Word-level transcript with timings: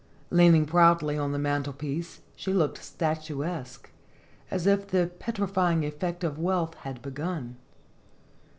Lean 0.31 0.55
ing 0.55 0.65
proudly 0.65 1.15
on 1.15 1.31
the 1.31 1.37
mantelpiece, 1.37 2.21
she 2.35 2.51
looked 2.51 2.83
statuesque, 2.83 3.91
as 4.49 4.65
if 4.65 4.87
the 4.87 5.11
petrifying 5.19 5.83
effect 5.85 6.23
of 6.23 6.39
wealth 6.39 6.73
had 6.77 7.03
begun. 7.03 7.55